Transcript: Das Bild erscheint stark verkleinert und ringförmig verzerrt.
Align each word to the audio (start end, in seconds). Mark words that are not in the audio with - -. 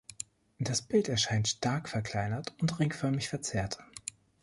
Das 0.57 0.81
Bild 0.81 1.09
erscheint 1.09 1.47
stark 1.47 1.87
verkleinert 1.87 2.55
und 2.59 2.79
ringförmig 2.79 3.29
verzerrt. 3.29 3.77